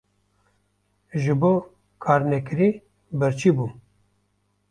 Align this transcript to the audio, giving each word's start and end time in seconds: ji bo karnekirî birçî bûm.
ji 1.21 1.33
bo 1.39 1.51
karnekirî 2.03 2.69
birçî 3.19 3.51
bûm. 3.55 3.71